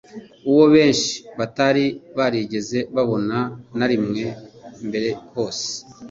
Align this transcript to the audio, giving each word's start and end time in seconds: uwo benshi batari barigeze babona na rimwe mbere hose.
uwo 0.49 0.65
benshi 0.73 1.15
batari 1.37 1.85
barigeze 2.17 2.77
babona 2.95 3.37
na 3.77 3.85
rimwe 3.91 4.23
mbere 4.87 5.09
hose. 5.33 5.69